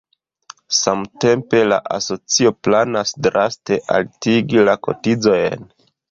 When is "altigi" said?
3.97-4.65